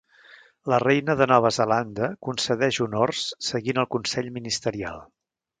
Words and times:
La 0.71 0.79
Reina 0.83 1.15
de 1.19 1.27
Nova 1.31 1.51
Zelanda 1.57 2.09
concedeix 2.29 2.81
honors 2.89 3.23
seguint 3.51 3.85
el 3.85 3.91
consell 3.97 4.33
ministerial. 4.39 5.03